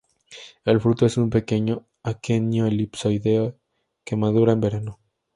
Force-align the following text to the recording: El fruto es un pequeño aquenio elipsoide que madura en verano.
El 0.65 0.81
fruto 0.81 1.05
es 1.05 1.15
un 1.17 1.29
pequeño 1.29 1.85
aquenio 2.01 2.65
elipsoide 2.65 3.55
que 4.03 4.15
madura 4.15 4.51
en 4.51 4.59
verano. 4.59 4.99